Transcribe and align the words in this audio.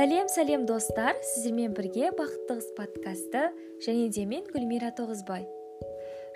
сәлем 0.00 0.30
сәлем 0.32 0.62
достар. 0.64 1.18
Сіздермен 1.20 1.74
бірге 1.76 2.08
бақытты 2.16 2.54
қыз 2.56 2.68
подкасты 2.72 3.40
және 3.84 4.06
де 4.08 4.22
мен 4.24 4.46
гүлмира 4.48 4.94
тоғызбай. 4.96 5.42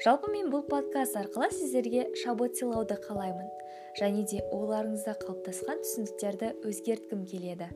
Жалпы 0.05 0.29
мен 0.29 0.51
бұл 0.53 0.67
подкаст 0.69 1.17
арқылы 1.17 1.49
сіздерге 1.49 2.03
шабыт 2.21 2.59
сыйлауды 2.61 2.99
қалаймын 3.07 3.49
және 3.97 4.27
де 4.29 4.43
ойларыңызда 4.53 5.15
қалыптасқан 5.23 5.81
түсініктерді 5.81 6.51
өзгерткім 6.69 7.25
келеді. 7.31 7.71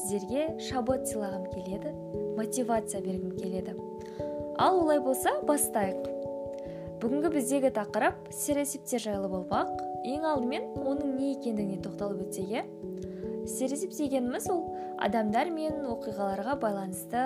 Сіздерге 0.00 0.58
шабыт 0.58 1.06
сыйлағым 1.12 1.46
келеді 1.54 1.94
мотивация 2.40 3.04
бергім 3.06 3.38
келеді. 3.38 3.76
Ал 4.58 4.82
олай 4.82 4.98
болса 5.06 5.38
бастайық. 5.46 6.02
Бүгінгі 6.98 7.30
біздегі 7.38 7.70
тақырып 7.78 8.26
стереотиптер 8.34 9.06
жайлы 9.06 9.30
болмақ. 9.30 9.70
Ең 10.02 10.26
алдымен 10.34 10.72
оның 10.82 11.14
не 11.14 11.36
екендігіне 11.36 11.78
тоқталып 11.86 12.26
өтсек 12.26 12.56
иә? 12.58 12.66
Стереотип 13.46 13.94
дегеніміз 13.94 14.50
ол 14.50 14.71
адамдар 15.02 15.50
мен 15.50 15.82
оқиғаларға 15.90 16.54
байланысты 16.62 17.22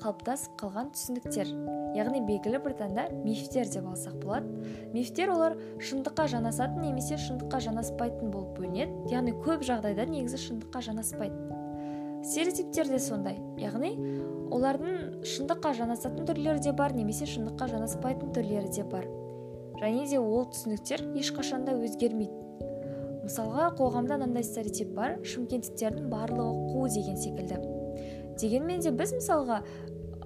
қалыптасып 0.00 0.54
қалған 0.60 0.92
түсініктер 0.94 1.50
яғни 1.96 2.22
белгілі 2.24 2.60
бір 2.64 2.74
таңда 2.78 3.04
мифтер 3.24 3.68
деп 3.68 3.88
алсақ 3.90 4.14
болады. 4.22 4.48
Мифтер 4.94 5.32
олар 5.34 5.58
шындыққа 5.82 6.28
жанасатын 6.32 6.86
немесе 6.86 7.18
шындыққа 7.20 7.60
жанаспайтын 7.66 8.32
болып 8.32 8.56
бөлінеді 8.56 9.12
яғни 9.12 9.34
көп 9.44 9.66
жағдайда 9.68 10.08
негізі 10.08 10.40
шындыққа 10.46 10.84
жанаспайды. 10.88 11.36
Стереотиптер 12.24 12.88
де 12.88 13.02
сондай 13.02 13.38
яғни 13.60 13.92
олардың 14.54 15.22
шындыққа 15.28 15.74
жанасатын 15.82 16.28
түрлері 16.30 16.64
де 16.64 16.72
бар 16.72 16.96
немесе 16.96 17.28
шындыққа 17.28 17.68
жанаспайтын 17.74 18.32
түрлері 18.36 18.72
де 18.72 18.84
бар. 18.88 19.04
Және 19.82 20.08
де 20.10 20.18
ол 20.18 20.48
түсініктер 20.48 21.04
ешқашанда 21.18 21.76
өзгермейді. 21.76 22.46
Мысалға 23.28 23.68
қоғамда 23.76 24.16
мынандай 24.16 24.46
стереотип 24.46 24.94
бар 24.96 25.18
шымкенттіктердің 25.28 26.08
барлығы 26.08 26.72
қу 26.72 26.88
деген 26.94 27.20
секілді. 27.20 27.60
Дегенмен 28.40 28.80
де 28.80 28.92
біз 28.94 29.12
мысалға 29.18 29.60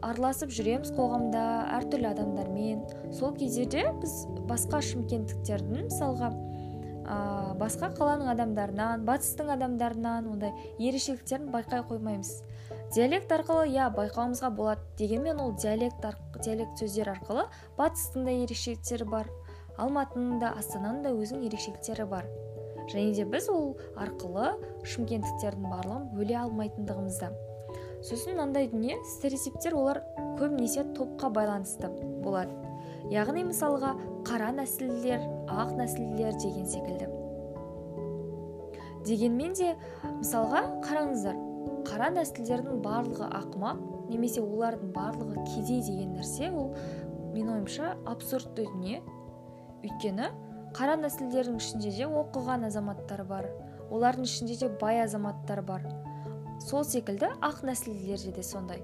араласып 0.02 0.52
жүреміз 0.54 0.92
қоғамда 0.96 1.42
әртүрлі 1.78 2.10
адамдармен. 2.12 2.82
Сол 3.14 3.34
кездерде 3.38 3.88
біз 4.02 4.14
басқа 4.50 4.82
шымкенттіктердің 4.86 5.88
мысалға 5.88 6.30
ә, 6.32 7.16
басқа 7.58 7.92
қаланың 7.96 8.30
адамдарынан 8.34 9.06
батыстың 9.08 9.52
адамдарынан 9.56 10.28
ондай 10.32 10.52
ерекшеліктерін 10.78 11.50
байқай 11.54 11.84
қоймаймыз. 11.90 12.32
Диалект 12.94 13.32
арқылы 13.32 13.70
иә 13.72 13.88
байқауымызға 13.96 14.52
болады 14.54 14.82
дегенмен 14.98 15.40
ол 15.40 15.54
диалект, 15.56 16.04
диалект 16.44 16.82
сөздер 16.82 17.14
арқылы 17.16 17.46
батыстың 17.78 18.26
да 18.28 18.38
ерекшеліктері 18.44 19.08
бар 19.08 19.30
алматының 19.80 20.40
да 20.42 20.52
астананың 20.58 21.02
да 21.06 21.14
өзінің 21.16 21.46
ерекшеліктері 21.48 22.08
бар. 22.10 22.26
Және 22.92 23.14
де 23.16 23.24
біз 23.24 23.48
ол 23.52 23.72
арқылы 23.96 24.52
шымкенттіктердің 24.94 25.70
барлығын 25.72 26.10
бөле 26.16 26.36
алмайтындығымызды. 26.42 27.32
Сосын 28.02 28.36
мынандай 28.36 28.68
дүние 28.72 28.98
стереотиптер 29.14 29.78
олар 29.78 30.02
көбінесе 30.40 30.84
топқа 30.96 31.30
байланысты 31.32 31.90
болады 32.24 32.62
яғни 33.10 33.44
мысалға 33.48 33.92
қара 34.26 34.50
нәсілділер 34.56 35.22
ақ 35.50 35.72
нәсілділер 35.78 36.36
деген 36.40 36.66
секілді. 36.68 37.08
Дегенмен 39.06 39.56
де 39.58 39.72
мысалға 40.04 40.62
қараңыздар 40.86 41.38
қара 41.88 42.12
нәсілдердің 42.14 42.82
барлығы 42.84 43.28
ақымақ 43.40 43.82
немесе 44.12 44.42
олардың 44.44 44.92
барлығы 44.94 45.46
кедей 45.50 45.82
деген 45.82 46.14
нәрсе 46.18 46.52
ол 46.52 46.70
менің 47.34 47.56
ойымша 47.56 47.96
абсурдты 48.06 48.68
дүние. 48.68 49.02
Өйткені 49.82 50.30
қара 50.76 50.96
нәсілдердің 51.00 51.58
ішінде 51.60 51.90
де 51.92 52.06
оқыған 52.08 52.66
азаматтар 52.68 53.22
бар. 53.28 53.48
Олардың 53.92 54.24
ішінде 54.24 54.56
де 54.56 54.68
бай 54.80 55.02
азаматтар 55.04 55.62
бар. 55.62 55.84
Сол 56.64 56.84
секілді 56.84 57.28
ақ 57.44 57.62
нәсілділерде 57.68 58.32
де 58.32 58.42
сондай. 58.42 58.82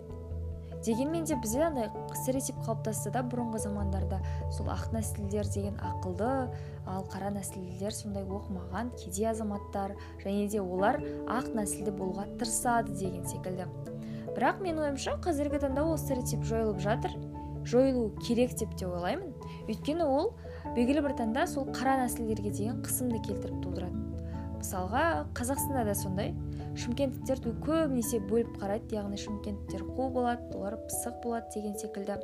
Дегенмен 0.84 1.24
де 1.24 1.34
бізде 1.42 1.64
андай 1.66 1.88
стереотип 2.14 2.58
қалыптасты 2.62 3.10
да 3.14 3.24
бұрынғы 3.26 3.62
замандарда. 3.64 4.20
Сол 4.54 4.68
ақ 4.70 4.92
нәсілділер 4.94 5.48
деген 5.54 5.78
ақылды 5.82 6.28
ал 6.86 7.06
қара 7.10 7.32
нәсілділер 7.34 7.94
сондай 7.96 8.22
оқымаған 8.22 8.92
кедей 9.00 9.30
азаматтар 9.32 9.96
және 10.22 10.46
де 10.52 10.60
олар 10.60 11.00
ақ 11.26 11.50
нәсілді 11.56 11.96
болуға 11.98 12.28
тырысады 12.38 12.94
деген 12.94 13.26
секілді. 13.26 13.66
Бірақ 14.36 14.62
менің 14.62 14.84
ойымша 14.84 15.16
қазіргі 15.24 15.64
таңда 15.64 15.82
ол 15.82 15.98
стереотип 15.98 16.44
жойылып 16.46 16.78
жатыр. 16.84 17.16
Жойылу 17.66 18.12
керек 18.22 18.54
деп 18.54 18.76
те 18.78 18.86
ойлаймын. 18.86 19.34
Өйткені 19.66 20.06
ол 20.06 20.30
белгілі 20.76 21.06
бір 21.06 21.16
таңда 21.22 21.46
сол 21.48 21.70
қара 21.72 22.00
нәсілдерге 22.04 22.52
деген 22.52 22.82
қысымды 22.84 23.22
келтіріп 23.24 23.64
тудырады 23.64 24.08
мысалға 24.58 25.02
қазақстанда 25.38 25.84
да 25.86 25.94
сондай. 25.96 26.32
Шымкенттіктер 26.78 27.40
көбінесе 27.64 28.20
бөліп 28.28 28.58
қарайды 28.60 28.98
яғни 28.98 29.18
шымкенттіктер 29.22 29.84
қу 29.96 30.08
болады 30.14 30.56
олар 30.56 30.78
пысық 30.84 31.20
болады 31.24 31.50
деген 31.54 31.76
секілді. 31.78 32.18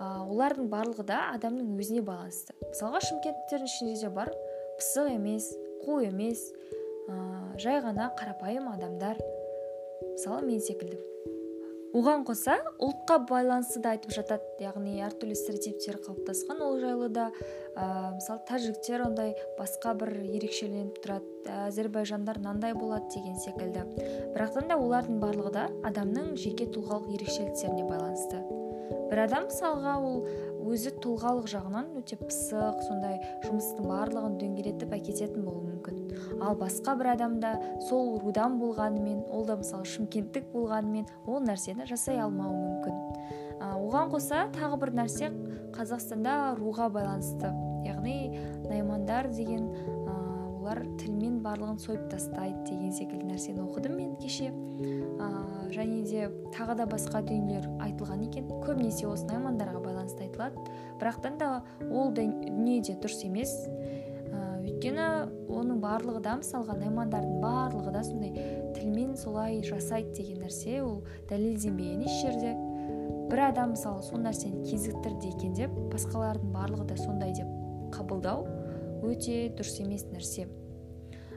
Олардың 0.00 0.68
барлығы 0.72 1.06
да 1.08 1.20
адамның 1.36 1.76
өзіне 1.80 2.02
байланысты. 2.04 2.56
Мысалға 2.66 3.00
шымкенттіктердің 3.08 3.70
ішінде 3.70 3.96
де 4.02 4.12
бар. 4.12 4.32
Пысық 4.80 5.12
емес 5.14 5.48
қу 5.86 6.02
емес 6.04 6.42
ә, 7.08 7.16
жай 7.60 7.80
ғана 7.84 8.10
қарапайым 8.18 8.68
адамдар. 8.74 9.20
Мысалы 10.12 10.44
мен 10.44 10.60
секілді. 10.60 11.00
Оған 11.96 12.24
қоса 12.28 12.56
ұлтқа 12.82 13.18
байланысты 13.28 13.80
да 13.84 13.94
айтып 13.96 14.12
жатады. 14.14 14.44
Яғни 14.60 14.98
әртүрлі 15.06 15.36
стереотиптер 15.38 15.98
қалыптасқан. 16.04 16.60
Ол 16.66 16.76
жайлы 16.82 17.08
да 17.12 17.30
ә, 17.30 18.12
мысалы 18.16 18.42
тәжіктер 18.48 19.06
ондай 19.06 19.32
басқа 19.58 19.94
бір 19.98 20.12
ерекшеленіп 20.24 21.00
тұрады. 21.04 21.32
Әзербайжандар 21.68 22.40
мынандай 22.42 22.74
болады 22.76 23.08
деген 23.14 23.38
секілді. 23.40 23.86
Бірақтан 24.34 24.68
да 24.72 24.80
олардың 24.82 25.20
барлығы 25.22 25.54
да 25.56 25.66
адамның 25.88 26.34
жеке 26.40 26.68
тұлғалық 26.74 27.14
ерекшеліктеріне 27.16 27.86
байланысты. 27.88 28.42
Бір 29.10 29.22
адам 29.28 29.46
мысалға 29.46 29.96
ол 30.02 30.24
өзі 30.66 30.92
тұлғалық 31.02 31.48
жағынан 31.50 31.90
өте 32.00 32.18
пысық 32.20 32.80
сондай 32.86 33.18
жұмыстың 33.44 33.88
барлығын 33.88 34.36
дөңгелетіп 34.40 34.94
әкететін 34.96 35.46
болуы 35.46 35.70
мүмкін. 35.70 36.00
Ал 36.42 36.56
басқа 36.58 36.96
бір 36.98 37.12
адамда 37.14 37.52
сол 37.88 38.18
рудан 38.22 38.58
болғанымен 38.60 39.22
ол 39.30 39.46
да 39.48 39.58
мысалы 39.60 39.86
шымкенттік 39.88 40.50
болғанымен 40.54 41.06
ол 41.26 41.42
нәрсені 41.46 41.86
жасай 41.88 42.20
алмауы 42.22 42.56
мүмкін. 42.56 42.98
А, 43.60 43.76
оған 43.78 44.10
қоса 44.12 44.46
тағы 44.56 44.80
бір 44.82 44.94
нәрсе 45.00 45.30
қазақстанда 45.76 46.56
руға 46.58 46.90
байланысты. 46.92 47.52
Яғни 47.86 48.18
наймандар 48.66 49.30
деген 49.30 49.70
олар 50.66 50.82
тілмен 50.98 51.38
барлығын 51.44 51.78
сойып 51.78 52.08
тастайды 52.10 52.64
деген 52.66 52.90
секілді 52.92 53.28
нәрсені 53.30 53.62
оқыдым 53.62 53.94
мен 54.00 54.16
кеше. 54.18 54.50
Және 55.72 56.02
де 56.06 56.26
тағы 56.54 56.76
да 56.78 56.86
басқа 56.88 57.22
дүниелер 57.26 57.66
айтылған 57.84 58.24
екен. 58.26 58.48
Көбінесе 58.64 59.06
осы 59.08 59.26
наймандарға 59.28 59.80
байланысты 59.84 60.26
айтылады. 60.26 60.62
Бірақтан 61.00 61.38
да 61.38 61.62
ол 61.90 62.12
дүние 62.14 62.80
де 62.82 62.96
дұрыс 63.00 63.24
емес. 63.26 63.52
Ә, 64.30 64.60
өйткені 64.62 65.06
оның 65.52 65.80
барлығы 65.82 66.22
да 66.24 66.36
мысалға 66.40 66.76
наймандардың 66.80 67.40
барлығы 67.42 67.94
да 67.94 68.04
сондай 68.04 68.32
тілмен 68.76 69.16
солай 69.16 69.62
жасайды 69.64 70.12
деген 70.18 70.42
нәрсе 70.44 70.80
ол 70.82 71.02
дәлелденбеген 71.30 72.04
еш 72.06 72.20
жерде. 72.22 72.54
Бір 73.30 73.48
адам 73.50 73.74
мысалы 73.74 74.02
сол 74.06 74.22
нәрсені 74.22 74.62
кезіктірді 74.68 75.32
екен 75.34 75.54
деп 75.58 75.72
басқалардың 75.94 76.52
барлығы 76.54 76.90
да 76.92 77.00
сондай 77.00 77.32
деп 77.34 77.48
қабылдау 77.94 78.46
өте 79.06 79.48
дұрыс 79.56 79.80
емес 79.82 80.06
нәрсе. 80.12 80.46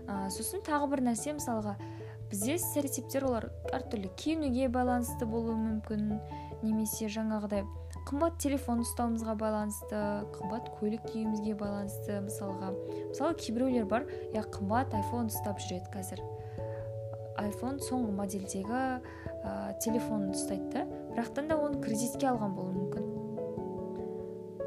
Ә, 0.09 0.29
сосын 0.34 0.63
тағы 0.66 0.89
бір 0.94 1.03
нәрсе 1.09 1.34
мысалға 1.38 1.75
бізде 2.29 2.57
стереотиптер 2.62 3.25
олар 3.25 3.50
әртүрлі 3.73 4.12
киінуге 4.19 4.69
байланысты 4.73 5.25
болуы 5.29 5.56
мүмкін 5.57 6.19
немесе 6.62 7.07
жаңағыдай 7.09 7.63
қымбат 8.09 8.38
телефон 8.41 8.84
ұстауымызға 8.84 9.35
байланысты 9.40 10.01
қымбат 10.35 10.69
көлік 10.79 11.06
киюімізге 11.09 11.56
байланысты 11.59 12.19
мысалға 12.25 12.72
мысалы 13.09 13.38
кейбіреулер 13.39 13.85
бар 13.89 14.06
иә 14.34 14.44
қымбат 14.53 14.94
айфон 14.98 15.30
ұстап 15.31 15.62
жүреді 15.63 15.89
қазір. 15.94 16.24
Айфон 17.39 17.80
соңғы 17.80 18.12
модельдегі 18.18 18.75
ә, 18.75 19.77
телефонын 19.83 20.33
ұстайды 20.36 20.69
да 20.74 20.86
бірақтан 21.13 21.48
да 21.50 21.57
оны 21.57 21.80
кредитке 21.81 22.27
алған 22.27 22.56
болуы 22.57 22.75
мүмкін. 22.75 23.06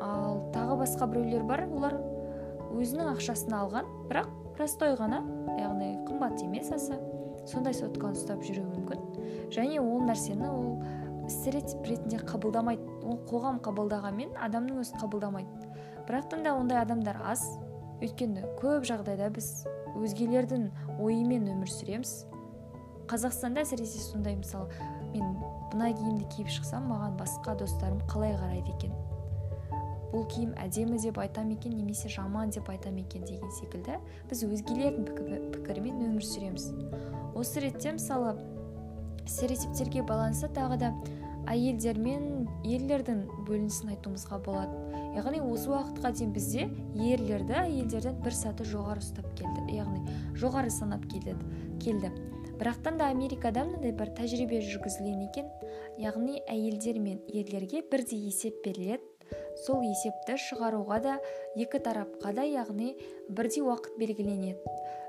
Ал 0.02 0.40
тағы 0.54 0.78
басқа 0.80 1.10
біреулер 1.12 1.44
бар 1.46 1.66
олар 1.68 1.98
өзінің 2.72 3.12
ақшасына 3.16 3.64
алған 3.66 3.90
бірақ 4.08 4.32
простой 4.56 4.96
ғана 4.96 5.20
яғни 5.58 5.98
қымбат 6.08 6.40
емес 6.46 6.72
аса. 6.72 6.96
Сондай 7.48 7.74
сотканы 7.74 8.18
ұстап 8.18 8.42
жүруі 8.46 8.66
мүмкін. 8.68 9.02
Және 9.54 9.80
ол 9.82 10.04
нәрсені 10.06 10.48
ол 10.48 11.28
стереотип 11.30 11.86
ретінде 11.86 12.20
қабылдамайды. 12.26 12.86
Ол 13.02 13.18
қоғам 13.28 13.60
қабылдағанмен 13.64 14.34
адамның 14.42 14.82
өзі 14.82 14.98
қабылдамайды. 15.02 15.70
Бірақтан 16.08 16.44
да 16.46 16.54
ондай 16.58 16.82
адамдар 16.82 17.20
аз. 17.24 17.44
Өйткені 18.02 18.42
көп 18.58 18.86
жағдайда 18.88 19.30
біз 19.34 19.50
өзгелердің 19.94 20.68
ойымен 20.98 21.46
өмір 21.52 21.70
сүреміз. 21.70 22.24
Қазақстанда 23.10 23.62
әсіресе 23.62 24.02
сондай 24.02 24.34
мысалы 24.38 24.70
мен 25.12 25.36
мына 25.72 25.92
киімді 25.94 26.26
киіп 26.34 26.50
шықсам 26.50 26.88
маған 26.90 27.18
басқа 27.20 27.54
достарым 27.60 28.02
қалай 28.10 28.34
қарайды 28.38 28.74
екен? 28.74 28.94
Бұл 30.12 30.26
киім 30.30 30.52
әдемі 30.60 31.00
деп 31.02 31.18
айтам 31.22 31.50
екен 31.54 31.76
немесе 31.78 32.10
жаман 32.12 32.52
деп 32.54 32.68
айтам 32.70 32.98
екен 33.00 33.24
деген 33.28 33.50
секілді 33.58 33.98
біз 34.30 34.44
өзгелердің 34.46 35.50
пікірімен 35.56 36.04
өмір 36.08 36.26
сүреміз. 36.26 36.70
Осы 37.34 37.64
ретте 37.64 37.96
мысалы 37.96 38.36
стереотиптерге 39.26 40.04
байланысты 40.04 40.52
тағы 40.52 40.78
да 40.82 40.92
әйелдер 41.50 41.98
мен 41.98 42.48
ерлердің 42.62 43.24
бөлінісін 43.48 43.94
айтуымызға 43.96 44.38
болады 44.44 44.92
яғни 45.16 45.40
осы 45.44 45.70
уақытқа 45.72 46.12
дейін 46.16 46.32
бізде 46.36 46.68
ерлерді 46.96 47.56
әйелдерден 47.62 48.20
бір 48.24 48.36
саты 48.36 48.66
жоғары 48.68 49.02
ұстап 49.02 49.28
келді 49.38 49.76
яғни 49.76 50.02
жоғары 50.40 50.70
санап 50.72 51.04
келді 51.10 51.36
келді. 51.82 52.12
Бірақтан 52.60 52.98
да 53.00 53.08
америкада 53.10 53.64
мынандай 53.66 53.92
бір 53.96 54.12
тәжірибе 54.16 54.60
жүргізілген 54.62 55.24
екен. 55.26 55.48
Яғни 55.98 56.38
әйелдер 56.46 57.00
мен 57.02 57.18
ерлерге 57.32 57.82
бірдей 57.90 58.28
есеп 58.28 58.62
беріледі. 58.64 59.02
Сол 59.64 59.82
есепті 59.86 60.38
шығаруға 60.40 60.98
да 61.04 61.16
екі 61.56 61.80
тарапқа 61.84 62.32
да 62.36 62.44
яғни 62.48 62.94
бірдей 63.28 63.64
уақыт 63.64 63.98
белгіленеді. 64.00 64.58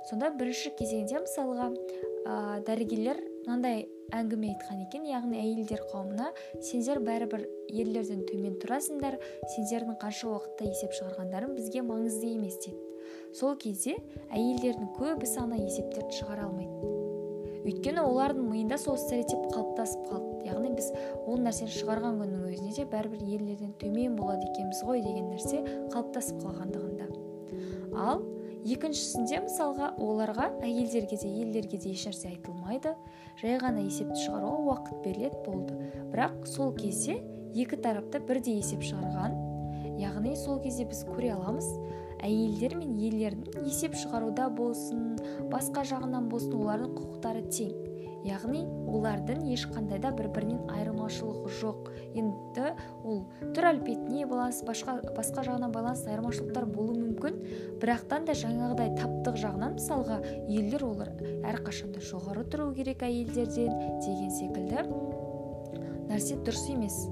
Сонда 0.09 0.29
бірінші 0.35 0.73
кезеңде 0.77 1.21
мысалға 1.23 1.69
ә, 1.71 2.61
дәрігерлер 2.67 3.21
мынандай 3.45 3.85
әңгіме 4.13 4.53
айтқан 4.53 4.83
екен 4.85 5.05
яғни 5.07 5.39
әйелдер 5.41 5.85
қауымына 5.91 6.31
сендер 6.61 6.99
бәрібір 7.03 7.45
ерлерден 7.71 8.25
төмен 8.29 8.59
тұрасыңдар 8.61 9.19
сендердің 9.55 9.99
қанша 10.03 10.29
уақытта 10.31 10.69
есеп 10.69 10.95
шығарғандарың 10.99 11.55
бізге 11.57 11.85
маңызды 11.87 12.33
емес 12.35 12.59
дейді 12.65 12.91
сол 13.33 13.55
кезде 13.59 13.97
әйелдердің 14.29 14.93
көбісі 14.99 15.41
ана 15.43 15.57
есептерді 15.63 16.19
шығара 16.19 16.49
алмайды. 16.49 17.02
Өйткені 17.63 18.03
олардың 18.03 18.51
миында 18.51 18.77
сол 18.81 18.99
стереотип 18.99 19.47
қалыптасып 19.53 20.05
қалды 20.11 20.49
яғни 20.51 20.73
біз 20.75 20.91
ол 21.23 21.41
нәрсені 21.47 21.73
шығарған 21.79 22.21
күннің 22.21 22.45
өзінде 22.51 22.75
де 22.77 22.87
бәрібір 22.91 23.25
ерлерден 23.37 23.73
төмен 23.81 24.19
болады 24.19 24.47
екенбіз 24.51 24.83
ғой 24.87 25.03
деген 25.07 25.31
нәрсе 25.31 25.63
қалыптасып 25.95 26.43
қалғандығында 26.43 27.11
ал 27.93 28.23
екіншісінде 28.63 29.41
мысалға 29.43 29.89
оларға 30.01 30.47
әйелдерге 30.63 31.17
де 31.19 31.29
ерлерге 31.41 31.79
де 31.83 31.91
ешнәрсе 31.91 32.29
айтылмайды. 32.31 32.93
Жай 33.41 33.57
ғана 33.59 33.83
есепті 33.83 34.21
шығаруға 34.23 34.59
уақыт 34.69 35.01
беріледі 35.03 35.41
болды. 35.45 35.75
Бірақ 36.13 36.45
сол 36.47 36.71
кезде 36.77 37.17
екі 37.51 37.79
тарапта 37.83 38.21
бірдей 38.23 38.61
есеп 38.61 38.85
шығарған. 38.87 39.35
Яғни 39.99 40.35
сол 40.39 40.61
кезде 40.63 40.87
біз 40.87 41.03
көре 41.09 41.33
аламыз 41.35 41.67
әйелдер 42.23 42.77
мен 42.79 42.95
ерлердің 42.97 43.65
есеп 43.67 43.97
шығаруда 43.99 44.49
болсын 44.55 45.17
басқа 45.51 45.83
жағынан 45.89 46.29
болсын 46.31 46.55
олардың 46.59 46.93
құқықтары 46.97 47.43
тең. 47.51 47.73
Яғни 48.23 48.61
олардың 48.87 49.41
ешқандай 49.51 49.99
да 49.99 50.13
бір 50.15 50.29
бірінен 50.31 50.69
айырмашылығы 50.71 51.49
жоқ. 51.59 51.89
Енді 52.15 52.69
ол 53.03 53.25
түр 53.51 53.67
әлпетіне 53.73 54.23
байланысты 54.31 54.63
басқа, 54.69 54.95
басқа 55.17 55.43
жағынан 55.49 55.73
байланысты 55.75 56.13
айырмашылықтар 56.13 56.69
болуы 56.71 56.95
мүмкін. 57.01 57.41
Бірақтан 57.81 58.29
да 58.29 58.37
жаңағыдай 58.39 58.93
таптық 59.01 59.41
жағынан 59.43 59.75
мысалға 59.75 60.21
ерлер 60.47 60.87
олар 60.87 61.11
әрқашанда 61.51 62.05
жоғары 62.13 62.45
тұру 62.47 62.69
керек 62.77 63.03
әйелдерден 63.03 63.99
деген 64.05 64.31
секілді 64.39 64.87
нәрсе 66.07 66.39
дұрыс 66.47 66.69
емес. 66.71 67.03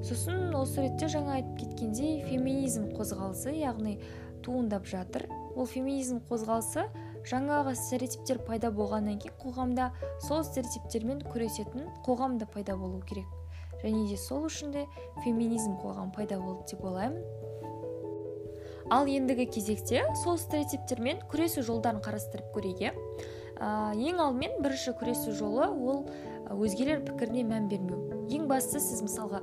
Сосын 0.00 0.54
осы 0.56 0.86
ретте 0.86 1.10
жаңа 1.12 1.36
айтып 1.36 1.58
кеткендей 1.60 2.22
феминизм 2.24 2.88
қозғалысы 2.96 3.52
яғни 3.58 3.98
туындап 4.44 4.86
жатыр. 4.86 5.26
Ол 5.56 5.66
феминизм 5.66 6.20
қозғалысы 6.30 6.86
жаңағы 7.28 7.74
стереотиптер 7.76 8.40
пайда 8.46 8.70
болғаннан 8.72 9.18
кейін 9.20 9.36
қоғамда 9.42 9.90
сол 10.26 10.44
стереотиптермен 10.46 11.20
күресетін 11.26 11.90
қоғам 12.06 12.38
да 12.40 12.46
пайда 12.46 12.76
болу 12.76 13.02
керек. 13.06 13.28
Және 13.82 14.08
де 14.08 14.16
сол 14.16 14.46
үшін 14.48 14.72
де 14.72 14.86
феминизм 15.24 15.76
қоғам 15.82 16.14
пайда 16.16 16.40
болды 16.40 16.72
деп 16.72 16.84
ойлаймын. 16.84 17.22
Ал 18.90 19.06
ендігі 19.06 19.46
кезекте 19.46 20.02
сол 20.24 20.38
стереотиптермен 20.38 21.20
күресу 21.30 21.62
жолдарын 21.62 22.00
қарастырып 22.02 22.50
көрейік 22.56 22.80
иә 22.88 22.94
ең 23.60 24.18
алдымен 24.24 24.62
бірінші 24.64 24.96
күресу 24.98 25.34
жолы 25.36 25.68
ол 25.68 26.06
өзгелер 26.50 27.04
пікіріне 27.06 27.44
мән 27.46 27.68
бермеу. 27.70 28.24
Ең 28.32 28.48
бастысы 28.50 28.80
сіз 28.80 29.04
мысалға 29.04 29.42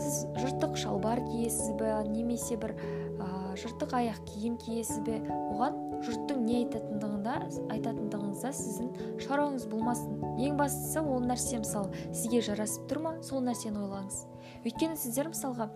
сіз 0.00 0.24
жыртық 0.40 0.76
шалбар 0.80 1.20
киесіз 1.28 1.74
бе 1.78 1.92
немесе 2.08 2.56
бір 2.56 2.74
ә, 2.74 3.09
жыртық 3.58 3.94
аяқ 3.98 4.20
киім 4.28 4.56
киесіз 4.60 5.00
бе? 5.06 5.18
Оған 5.50 5.78
жұрттың 6.06 6.42
не 6.46 6.56
айтатындығында 6.62 7.36
айтатындығыңызда 7.74 8.52
сіздің 8.56 8.90
шаруаңыз 9.24 9.66
болмасын. 9.70 10.18
Ең 10.40 10.58
бастысы 10.60 11.02
ол 11.02 11.24
нәрсе 11.26 11.60
мысалы 11.62 11.90
сізге 12.08 12.42
жарасып 12.46 12.86
тұр 12.90 13.02
ма? 13.04 13.14
Сол 13.26 13.44
нәрсені 13.46 13.82
ойлаңыз. 13.84 14.22
Өйткені 14.64 14.98
сіздер 15.00 15.30
мысалға 15.32 15.70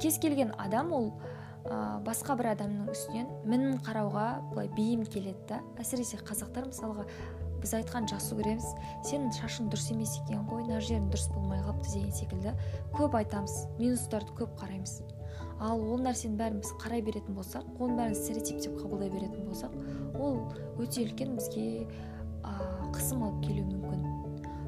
кез 0.00 0.18
келген 0.20 0.54
адам 0.58 0.92
ол 0.96 1.10
ә, 1.64 2.00
басқа 2.04 2.36
бір 2.40 2.52
адамның 2.54 2.90
үстінен 2.92 3.28
мінін 3.44 3.80
қарауға 3.84 4.28
былай 4.52 4.70
бейім 4.76 5.04
келеді 5.04 5.46
да. 5.48 5.60
Әсіресе 5.80 6.20
қазақтар 6.24 6.70
мысалға 6.70 7.06
біз 7.60 7.74
айтқан 7.78 8.08
жақсы 8.10 8.36
көреміз. 8.38 8.66
Сенің 9.06 9.32
шашың 9.36 9.70
дұрыс 9.72 9.90
емес 9.94 10.16
екен 10.22 10.44
ғой 10.48 10.64
мына 10.66 10.80
жерің 10.80 11.08
дұрыс 11.12 11.30
болмай 11.34 11.62
қалыпты 11.64 11.94
деген 11.94 12.12
секілді. 12.16 12.54
Көп 12.96 13.16
айтамыз 13.20 13.56
минустарды 13.78 14.34
көп 14.38 14.54
қараймыз. 14.60 15.00
Ал 15.60 15.80
ол 15.80 16.00
нәрсенің 16.00 16.38
бәрін 16.40 16.62
біз 16.62 16.70
қарай 16.80 17.02
беретін 17.04 17.36
болсақ 17.36 17.66
оның 17.76 17.98
бәрін 18.00 18.16
стереотип 18.16 18.62
деп 18.64 18.78
қабылдай 18.80 19.10
беретін 19.12 19.44
болсақ 19.50 19.74
ол 20.16 20.38
өте 20.80 21.04
үлкен 21.04 21.34
бізге 21.36 21.66
ә, 22.40 22.54
қысым 22.96 23.26
алып 23.26 23.44
келуі 23.44 23.66
мүмкін. 23.68 24.06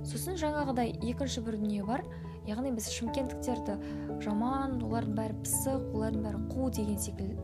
Сосын 0.05 0.37
жаңағыдай 0.37 0.93
екінші 1.01 1.41
бір 1.47 1.57
дүние 1.63 1.87
бар. 1.89 2.05
Яғни 2.43 2.73
біз 2.75 2.89
шымкенттіктерді 2.91 3.77
жаман 4.25 4.81
олардың 4.83 5.15
бәрі 5.15 5.37
пысық 5.45 5.93
олардың 5.95 6.25
бәрі 6.27 6.41
қу 6.51 6.71
деген 6.75 6.99
секілді 6.99 7.37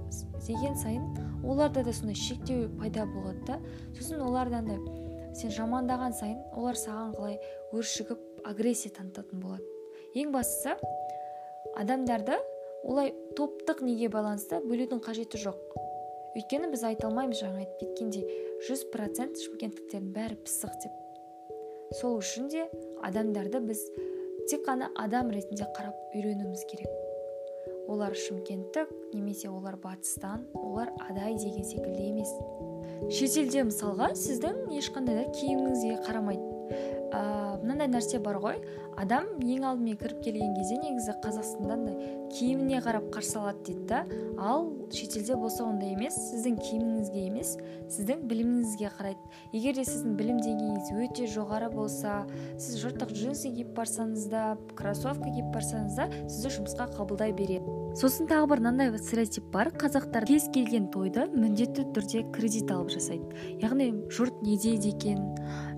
деген 0.42 0.74
сайын 0.76 1.04
оларда 1.46 1.84
да 1.86 1.92
сондай 1.94 2.18
шектеу 2.18 2.66
пайда 2.80 3.06
болады 3.06 3.44
да. 3.46 3.60
Сосын 3.94 4.20
олардан 4.26 4.66
да 4.66 4.74
сен 5.38 5.52
жамандаған 5.54 6.14
сайын 6.18 6.38
олар 6.58 6.78
саған 6.78 7.14
қалай 7.16 7.38
өршігіп 7.72 8.44
агрессия 8.48 8.90
танытатын 8.94 9.42
болады. 9.42 9.64
Ең 10.18 10.32
бастысы 10.34 10.74
адамдарды 11.78 12.38
олай 12.82 13.12
топтық 13.38 13.82
неге 13.86 14.10
байланысты 14.12 14.60
бөлудің 14.64 15.02
қажеті 15.04 15.40
жоқ. 15.44 15.58
Өйткені 16.38 16.70
біз 16.72 16.84
айта 16.90 17.08
алмаймыз 17.08 17.42
жаңа 17.42 17.62
айтып 17.64 17.82
кеткендей 17.82 18.24
жүз 18.66 18.86
процент 18.92 19.38
шымкенттіктердің 19.42 20.12
бәрі 20.14 20.38
пысық 20.44 20.74
деп. 20.84 20.94
Сол 22.00 22.18
үшін 22.20 22.50
де 22.52 22.66
адамдарды 23.06 23.62
біз 23.64 23.84
тек 24.50 24.66
қана 24.66 24.90
адам 24.98 25.30
ретінде 25.34 25.70
қарап 25.76 26.14
үйренуіміз 26.14 26.66
керек. 26.70 27.07
Олар 27.88 28.14
шымкенттік 28.16 28.92
немесе 29.14 29.48
олар 29.48 29.78
батыстан 29.82 30.46
олар 30.54 30.92
адай 31.08 31.34
деген 31.40 31.64
секілді 31.64 32.08
емес. 32.12 32.32
Шетелде 33.08 33.64
мысалға 33.68 34.12
сіздің 34.18 34.68
ешқандай 34.78 35.22
да 35.22 35.24
киіміңізге 35.32 36.00
қарамайды 36.06 36.97
ә, 37.12 37.58
мынандай 37.62 37.88
нәрсе 37.90 38.20
бар 38.22 38.38
ғой. 38.42 38.60
Адам 38.98 39.28
ең 39.38 39.62
алдымен 39.62 39.98
кіріп 40.00 40.24
келген 40.24 40.56
кезде 40.56 40.80
негізі 40.80 41.14
қазақстанда 41.22 41.74
андай 41.76 42.16
киіміне 42.34 42.80
қарап 42.82 43.06
қарсы 43.14 43.38
алады 43.38 43.62
дейді 43.68 43.84
да. 43.86 44.00
Ал 44.38 44.72
шетелде 44.90 45.36
болса 45.38 45.64
ондай 45.64 45.94
емес. 45.94 46.16
Сіздің 46.32 46.58
киіміңізге 46.58 47.22
емес 47.28 47.54
сіздің 47.88 48.24
біліміңізге 48.28 48.90
қарайды. 48.98 49.30
Егер 49.54 49.78
де 49.78 49.84
сіздің 49.86 50.16
білім 50.18 50.40
деңгейіңіз 50.42 50.90
өте 51.06 51.28
жоғары 51.30 51.70
болса 51.72 52.24
сіз 52.58 52.82
жыртық 52.82 53.14
джинсы 53.14 53.52
киіп 53.54 53.70
барсаңыз 53.78 54.26
да 54.32 54.42
кроссовка 54.76 55.30
киіп 55.30 55.54
барсаңыз 55.54 55.96
да 55.96 56.08
сізді 56.26 56.52
жұмысқа 56.58 56.90
қабылдай 56.98 57.32
береді. 57.32 57.78
Сосын 57.98 58.28
тағы 58.28 58.50
бір 58.52 58.64
мынандай 58.66 58.92
стереотип 58.98 59.48
бар. 59.54 59.70
Қазақтар 59.78 60.26
кез 60.28 60.50
келген 60.52 60.90
тойды 60.92 61.28
міндетті 61.32 61.86
түрде 61.94 62.26
кредит 62.34 62.70
алып 62.74 62.92
жасайды. 62.92 63.30
Яғни 63.62 63.92
жұрт 64.12 64.42
не 64.42 64.58
дейді 64.58 64.92
екен? 64.92 65.24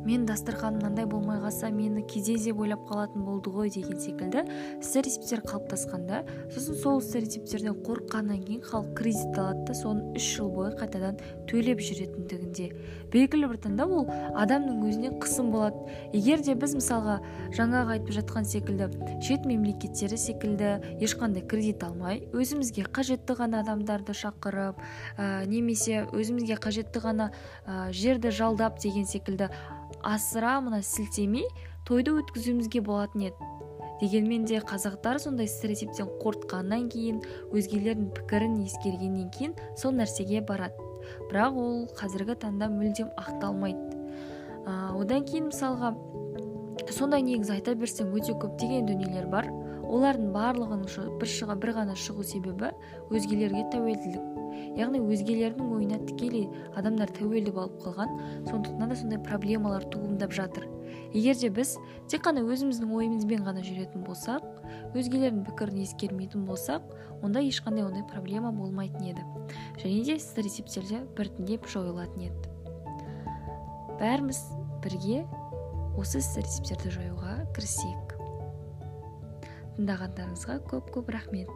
Мен 0.04 0.26
дастарханым 0.26 0.80
мынандай 0.80 1.06
болмай 1.20 1.40
қалса 1.40 1.70
мені 1.70 2.02
кедей 2.08 2.38
деп 2.40 2.60
ойлап 2.60 2.86
қалатын 2.88 3.24
болды 3.24 3.50
ғой 3.52 3.70
деген 3.70 3.98
секілді 4.00 4.44
стереотиптер 4.80 5.42
қалыптасқанда 5.44 6.22
сосын 6.54 6.76
сол 6.80 7.00
стереотиптерден 7.04 7.76
қорыққаннан 7.84 8.40
кейін 8.46 8.62
халық 8.64 8.94
кредит 8.96 9.36
алады 9.38 9.64
да 9.68 9.74
соны 9.74 10.14
үш 10.16 10.28
жыл 10.36 10.48
бойы 10.54 10.72
қайтадан 10.80 11.20
төлеп 11.50 11.82
жүретіндігінде. 11.84 12.70
Белгілі 13.12 13.50
бір 13.50 13.60
таңда 13.66 13.86
ол 13.86 14.08
адамның 14.38 14.84
өзіне 14.88 15.10
қысым 15.20 15.50
болады. 15.52 15.76
Егер 16.14 16.40
де 16.46 16.54
біз 16.54 16.76
мысалға 16.78 17.18
жаңағы 17.56 17.96
айтып 17.98 18.14
жатқан 18.16 18.48
секілді 18.48 18.88
шет 19.20 19.44
мемлекеттері 19.44 20.16
секілді 20.16 20.72
ешқандай 21.04 21.44
кредит 21.44 21.84
алмай 21.84 22.22
өзімізге 22.32 22.86
қажетті 22.88 23.36
ғана 23.36 23.64
адамдарды 23.64 24.14
шақырып 24.16 24.80
ә, 25.18 25.44
немесе 25.46 26.06
өзімізге 26.14 26.56
қажетті 26.62 27.02
ғана 27.04 27.30
ә, 27.66 27.90
жерді 27.92 28.30
жалдап 28.30 28.80
деген 28.80 29.06
секілді 29.06 29.50
асыра 30.02 30.58
мына 30.64 30.82
сілтемей 30.82 31.46
тойды 31.88 32.14
өткізуімізге 32.20 32.82
болатын 32.84 33.30
еді. 33.30 33.48
Дегенмен 34.00 34.46
де 34.48 34.60
қазақтар 34.64 35.18
сондай 35.20 35.48
стереотиптен 35.48 36.08
қорытқаннан 36.22 36.88
кейін 36.92 37.18
өзгелердің 37.52 38.12
пікірін 38.16 38.54
ескергеннен 38.64 39.28
кейін 39.34 39.52
сол 39.76 39.92
нәрсеге 39.92 40.40
барады. 40.40 40.88
Бірақ 41.28 41.58
ол 41.60 41.82
қазіргі 41.98 42.38
таңда 42.40 42.70
мүлдем 42.72 43.10
ақталмайды. 43.20 43.98
Ә, 44.64 44.96
одан 44.96 45.26
кейін 45.28 45.50
мысалға 45.50 45.92
сондай 46.88 47.24
негізі 47.26 47.58
айта 47.58 47.74
берсең 47.76 48.14
өте 48.16 48.32
көптеген 48.40 48.88
дүниелер 48.88 49.28
бар. 49.28 49.50
Олардың 49.90 50.32
барлығының 50.32 51.16
бір, 51.20 51.28
шыға, 51.28 51.56
бір 51.60 51.74
ғана 51.80 51.96
шығу 51.98 52.24
себебі 52.24 52.70
өзгелерге 53.10 53.66
тәуелділік. 53.72 54.29
Яғни 54.78 55.00
өзгелердің 55.02 55.72
ойына 55.76 56.00
тікелей 56.08 56.48
адамдар 56.78 57.10
тәуелді 57.16 57.54
болып 57.56 57.80
қалған 57.84 58.14
сондықтан 58.48 58.92
да 58.92 58.96
сондай 58.96 59.22
проблемалар 59.22 59.84
туындап 59.92 60.32
жатыр. 60.32 60.68
Егер 61.14 61.36
де 61.40 61.50
біз 61.50 61.76
тек 62.10 62.22
қана 62.26 62.42
өзіміздің 62.46 62.92
ойымызбен 62.94 63.42
ғана 63.46 63.64
жүретін 63.66 64.04
болсақ 64.06 64.46
өзгелердің 64.94 65.42
пікірін 65.48 65.82
ескермейтін 65.84 66.46
болсақ 66.46 66.86
онда 67.22 67.42
ешқандай 67.42 67.84
ондай 67.86 68.04
проблема 68.06 68.52
болмайтын 68.52 69.12
еді. 69.12 69.26
Және 69.82 70.04
де 70.06 70.18
стереотиптер 70.18 70.86
де 70.88 71.02
біртіндеп 71.18 71.66
жойылатын 71.70 72.30
еді. 72.30 72.54
Бәріміз 74.00 74.40
бірге 74.84 75.24
осы 75.98 76.22
стереотиптерді 76.24 76.94
жоюға 76.94 77.40
кірісейік. 77.56 78.14
Тыңдағандарыңызға 79.76 80.60
көп 80.70 80.94
көп 80.94 81.12
рахмет. 81.16 81.50